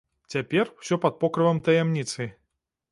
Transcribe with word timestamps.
Цяпер 0.35 0.71
усё 0.79 0.95
пад 1.05 1.21
покрывам 1.25 1.61
таямніцы. 1.69 2.31